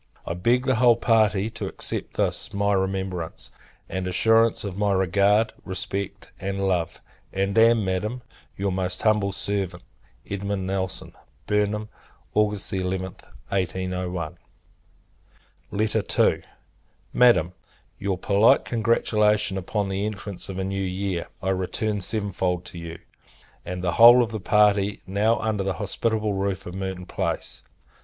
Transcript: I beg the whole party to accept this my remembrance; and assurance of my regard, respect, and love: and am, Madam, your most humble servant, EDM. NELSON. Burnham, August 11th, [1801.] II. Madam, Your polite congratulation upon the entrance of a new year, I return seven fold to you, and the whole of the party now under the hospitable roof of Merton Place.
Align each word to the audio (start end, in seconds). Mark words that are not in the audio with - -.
I 0.25 0.33
beg 0.33 0.65
the 0.65 0.77
whole 0.77 0.95
party 0.95 1.51
to 1.51 1.67
accept 1.67 2.15
this 2.15 2.55
my 2.55 2.73
remembrance; 2.73 3.51
and 3.87 4.07
assurance 4.07 4.63
of 4.63 4.75
my 4.75 4.91
regard, 4.93 5.53
respect, 5.63 6.31
and 6.39 6.67
love: 6.67 7.01
and 7.31 7.55
am, 7.55 7.85
Madam, 7.85 8.23
your 8.57 8.71
most 8.71 9.03
humble 9.03 9.31
servant, 9.31 9.83
EDM. 10.27 10.61
NELSON. 10.65 11.13
Burnham, 11.45 11.89
August 12.33 12.71
11th, 12.71 13.29
[1801.] 13.49 14.39
II. 15.71 16.41
Madam, 17.13 17.53
Your 17.99 18.17
polite 18.17 18.65
congratulation 18.65 19.55
upon 19.55 19.87
the 19.89 20.03
entrance 20.07 20.49
of 20.49 20.57
a 20.57 20.63
new 20.63 20.81
year, 20.81 21.27
I 21.43 21.49
return 21.49 22.01
seven 22.01 22.31
fold 22.31 22.65
to 22.65 22.79
you, 22.79 22.97
and 23.63 23.83
the 23.83 23.91
whole 23.91 24.23
of 24.23 24.31
the 24.31 24.39
party 24.39 25.03
now 25.05 25.37
under 25.39 25.63
the 25.63 25.73
hospitable 25.73 26.33
roof 26.33 26.65
of 26.65 26.73
Merton 26.73 27.05
Place. 27.05 27.61